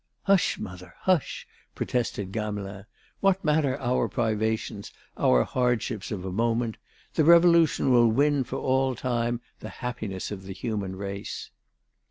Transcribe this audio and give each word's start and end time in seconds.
"Hush, 0.23 0.57
mother, 0.57 0.95
hush!" 1.01 1.47
protested 1.75 2.31
Gamelin. 2.31 2.85
"What 3.19 3.45
matter 3.45 3.79
our 3.79 4.09
privations, 4.09 4.91
our 5.15 5.43
hardships 5.43 6.09
of 6.09 6.25
a 6.25 6.31
moment? 6.31 6.77
The 7.13 7.23
Revolution 7.23 7.91
will 7.91 8.07
win 8.07 8.43
for 8.43 8.57
all 8.57 8.95
time 8.95 9.41
the 9.59 9.69
happiness 9.69 10.31
of 10.31 10.45
the 10.45 10.53
human 10.53 10.95
race." 10.95 11.51